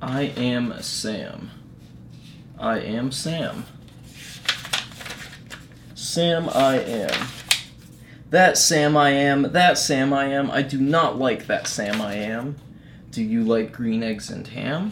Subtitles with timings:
[0.00, 1.50] I am Sam.
[2.58, 3.64] I am Sam.
[5.94, 7.28] Sam I am.
[8.28, 10.50] That Sam I am, that Sam I am.
[10.50, 12.56] I do not like that Sam I am.
[13.10, 14.90] Do you like green eggs and ham?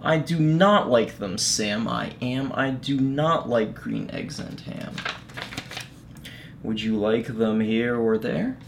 [0.00, 2.52] I do not like them, Sam I am.
[2.54, 4.94] I do not like green eggs and ham.
[6.62, 8.58] Would you like them here or there?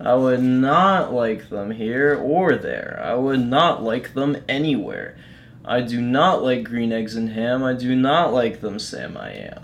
[0.00, 2.98] I would not like them here or there.
[3.04, 5.18] I would not like them anywhere.
[5.64, 7.62] I do not like green eggs and ham.
[7.62, 9.62] I do not like them, Sam I am.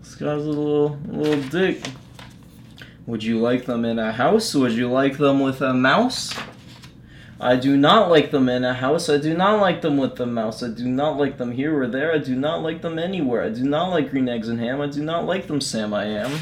[0.00, 1.80] This guy's a little, a little dick.
[3.06, 4.52] Would you like them in a house?
[4.54, 6.34] Would you like them with a mouse?
[7.40, 9.08] I do not like them in a house.
[9.08, 10.60] I do not like them with the mouse.
[10.60, 12.12] I do not like them here or there.
[12.12, 13.44] I do not like them anywhere.
[13.44, 14.80] I do not like green eggs and ham.
[14.80, 16.32] I do not like them, Sam I am.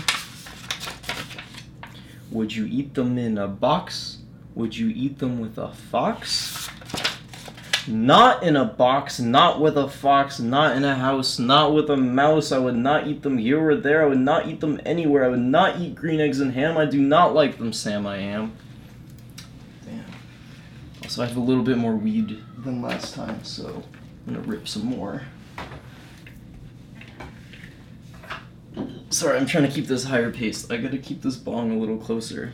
[2.37, 4.19] Would you eat them in a box?
[4.55, 6.69] Would you eat them with a fox?
[7.88, 11.97] Not in a box, not with a fox, not in a house, not with a
[11.97, 12.52] mouse.
[12.52, 14.02] I would not eat them here or there.
[14.02, 15.25] I would not eat them anywhere.
[15.25, 16.77] I would not eat green eggs and ham.
[16.77, 18.53] I do not like them, Sam I am.
[19.87, 20.05] Damn.
[21.05, 23.82] Also, I have a little bit more weed than last time, so
[24.27, 25.23] I'm gonna rip some more.
[29.17, 30.71] Sorry, I'm trying to keep this higher pace.
[30.71, 32.53] I gotta keep this bong a little closer.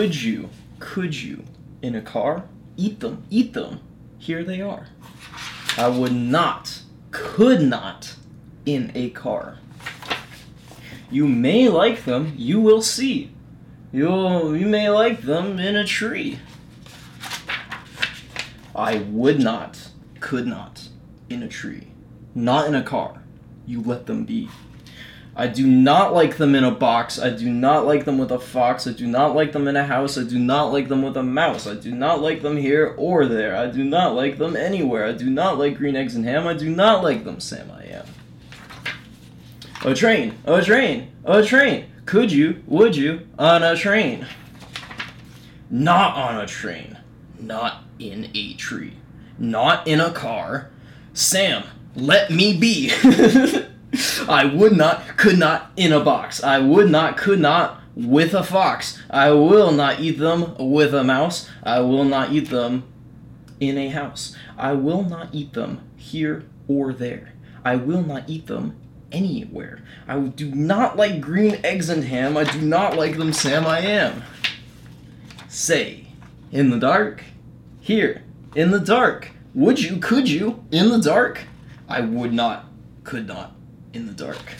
[0.00, 1.44] Would you, could you,
[1.82, 2.44] in a car,
[2.78, 3.80] eat them, eat them?
[4.16, 4.86] Here they are.
[5.76, 6.80] I would not,
[7.10, 8.14] could not,
[8.64, 9.58] in a car.
[11.10, 13.32] You may like them, you will see.
[13.92, 16.38] You'll, you may like them in a tree.
[18.74, 20.88] I would not, could not,
[21.28, 21.88] in a tree.
[22.34, 23.22] Not in a car.
[23.66, 24.48] You let them be.
[25.40, 27.18] I do not like them in a box.
[27.18, 28.86] I do not like them with a fox.
[28.86, 30.18] I do not like them in a house.
[30.18, 31.66] I do not like them with a mouse.
[31.66, 33.56] I do not like them here or there.
[33.56, 35.06] I do not like them anywhere.
[35.06, 36.46] I do not like green eggs and ham.
[36.46, 38.06] I do not like them, Sam I am.
[39.82, 41.86] A train, a train, a train.
[42.04, 44.26] Could you, would you, on a train?
[45.70, 46.98] Not on a train.
[47.38, 48.98] Not in a tree.
[49.38, 50.68] Not in a car.
[51.14, 51.64] Sam,
[51.96, 52.92] let me be.
[54.28, 56.42] I would not, could not in a box.
[56.42, 59.00] I would not, could not with a fox.
[59.10, 61.48] I will not eat them with a mouse.
[61.62, 62.84] I will not eat them
[63.58, 64.36] in a house.
[64.56, 67.32] I will not eat them here or there.
[67.64, 68.76] I will not eat them
[69.12, 69.82] anywhere.
[70.08, 72.36] I do not like green eggs and ham.
[72.36, 73.66] I do not like them, Sam.
[73.66, 74.22] I am.
[75.48, 76.06] Say,
[76.52, 77.24] in the dark,
[77.80, 78.22] here,
[78.54, 79.32] in the dark.
[79.54, 81.42] Would you, could you, in the dark?
[81.88, 82.66] I would not,
[83.02, 83.52] could not,
[83.92, 84.54] in the dark.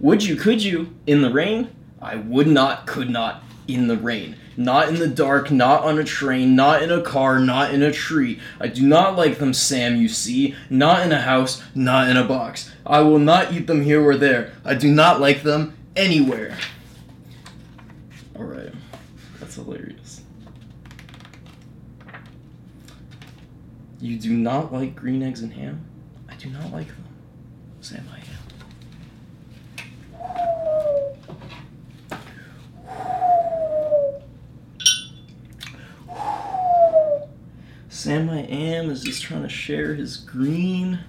[0.00, 1.74] Would you, could you, in the rain?
[2.00, 4.36] I would not, could not, in the rain.
[4.56, 7.92] Not in the dark, not on a train, not in a car, not in a
[7.92, 8.40] tree.
[8.60, 10.54] I do not like them, Sam, you see.
[10.68, 12.70] Not in a house, not in a box.
[12.84, 14.52] I will not eat them here or there.
[14.64, 16.56] I do not like them anywhere.
[18.36, 18.72] Alright.
[19.38, 20.22] That's hilarious.
[24.00, 25.84] You do not like green eggs and ham?
[26.28, 27.04] I do not like them.
[27.82, 28.24] Sam, I am.
[37.88, 41.00] Sam I am is just trying to share his green.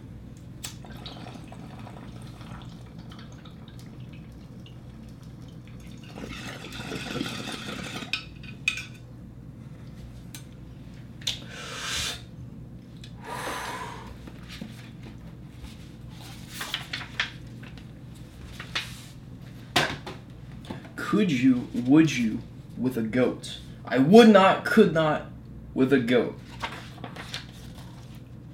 [21.12, 22.40] Could you, would you,
[22.78, 23.58] with a goat?
[23.84, 25.26] I would not, could not,
[25.74, 26.40] with a goat.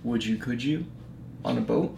[0.04, 0.86] Would you, could you,
[1.46, 1.96] on a boat?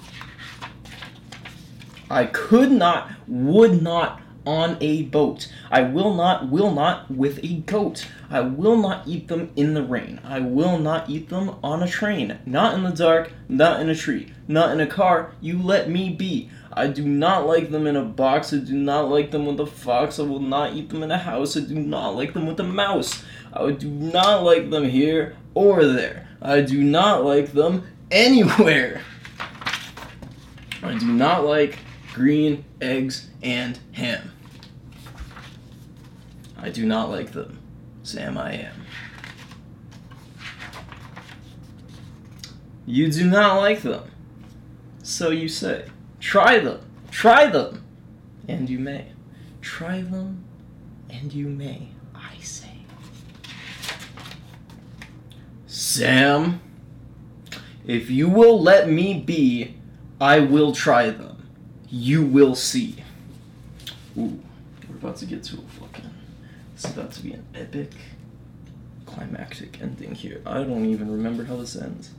[2.10, 5.52] I could not, would not, on a boat.
[5.72, 8.08] I will not, will not, with a goat.
[8.30, 10.20] I will not eat them in the rain.
[10.24, 12.40] I will not eat them on a train.
[12.46, 15.34] Not in the dark, not in a tree, not in a car.
[15.42, 16.50] You let me be.
[16.72, 18.54] I do not like them in a box.
[18.54, 20.20] I do not like them with a fox.
[20.20, 21.58] I will not eat them in a house.
[21.58, 23.24] I do not like them with a mouse.
[23.52, 26.28] I do not like them here or there.
[26.42, 29.02] I do not like them anywhere.
[30.82, 31.80] I do not like
[32.20, 34.34] green eggs and ham.
[36.58, 37.58] I do not like them.
[38.04, 38.76] Sam, I am.
[42.86, 44.12] You do not like them.
[45.02, 45.86] So you say.
[46.20, 46.82] Try them.
[47.10, 47.86] Try them.
[48.50, 49.14] And you may.
[49.62, 50.44] Try them
[51.10, 52.82] and you may, I say.
[55.68, 56.60] Sam,
[57.88, 59.78] if you will let me be,
[60.20, 61.39] I will try them.
[61.92, 63.04] You will see.
[64.18, 64.40] Ooh,
[64.88, 66.10] we're about to get to a fucking.
[66.76, 67.92] It's about to be an epic,
[69.06, 70.42] climactic ending here.
[70.46, 72.12] I don't even remember how this ends.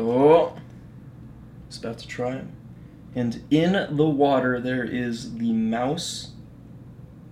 [0.00, 0.56] Oh,
[1.68, 2.52] it's about to try him.
[3.14, 6.32] And in the water there is the mouse,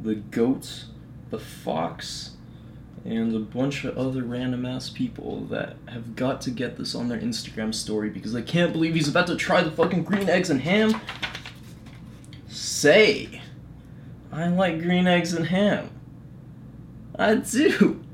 [0.01, 0.85] the goat,
[1.31, 2.33] the fox,
[3.05, 7.09] and a bunch of other random ass people that have got to get this on
[7.09, 10.51] their Instagram story because they can't believe he's about to try the fucking green eggs
[10.51, 11.01] and ham.
[12.49, 13.41] Say,
[14.31, 15.91] I like green eggs and ham.
[17.19, 18.05] I do.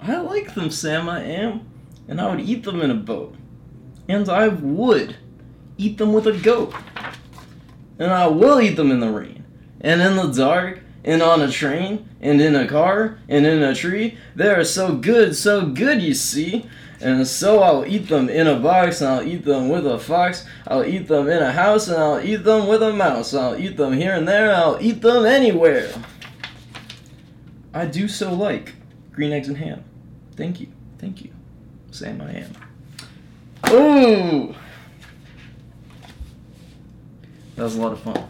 [0.00, 1.68] I like them, Sam, I am.
[2.08, 3.36] And I would eat them in a boat.
[4.08, 5.16] And I would
[5.78, 6.74] eat them with a goat.
[7.98, 9.44] And I will eat them in the rain.
[9.80, 10.80] And in the dark.
[11.04, 12.08] And on a train.
[12.20, 13.18] And in a car.
[13.28, 14.18] And in a tree.
[14.34, 16.68] They are so good, so good, you see.
[17.02, 20.46] And so I'll eat them in a box, and I'll eat them with a fox.
[20.68, 23.34] I'll eat them in a house, and I'll eat them with a mouse.
[23.34, 25.92] I'll eat them here and there, I'll eat them anywhere.
[27.74, 28.74] I do so like
[29.10, 29.82] green eggs and ham.
[30.36, 30.68] Thank you.
[30.98, 31.32] Thank you.
[31.90, 32.71] Sam, I am.
[33.72, 34.54] Ooh!
[37.56, 38.28] That was a lot of fun.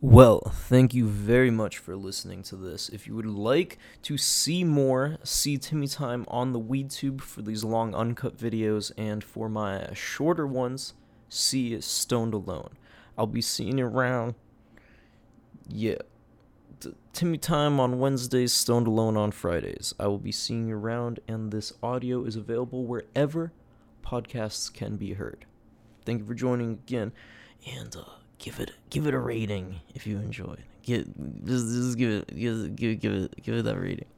[0.00, 2.88] Well, thank you very much for listening to this.
[2.88, 7.64] If you would like to see more, see Timmy Time on the WeedTube for these
[7.64, 10.94] long uncut videos, and for my shorter ones,
[11.28, 12.70] see Stoned Alone.
[13.16, 14.34] I'll be seeing you around.
[15.66, 15.96] Yeah.
[16.78, 19.94] T- Timmy Time on Wednesdays, Stoned Alone on Fridays.
[19.98, 23.50] I will be seeing you around, and this audio is available wherever
[24.08, 25.44] podcasts can be heard.
[26.04, 27.12] Thank you for joining again,
[27.66, 28.04] and uh,
[28.38, 30.62] give it give it a rating if you enjoyed.
[30.82, 31.04] Give
[31.44, 34.08] just, just give it give, give give it give it that rating.